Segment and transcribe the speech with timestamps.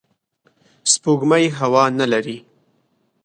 [0.91, 2.37] سپوږمۍ هوا نه لري